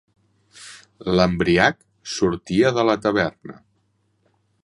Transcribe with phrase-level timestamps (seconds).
[1.17, 1.77] L'embriac
[2.15, 3.59] sortia de la taverna.